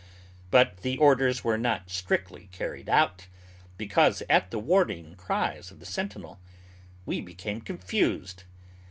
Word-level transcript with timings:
But 0.49 0.77
the 0.77 0.97
orders 0.97 1.43
were 1.43 1.59
not 1.59 1.91
strictly 1.91 2.49
carried 2.51 2.89
out, 2.89 3.27
because, 3.77 4.23
at 4.31 4.49
the 4.49 4.57
warning 4.57 5.13
cries 5.13 5.69
of 5.69 5.79
the 5.79 5.85
sentinel, 5.85 6.39
we 7.05 7.21
became 7.21 7.61
confused. 7.61 8.45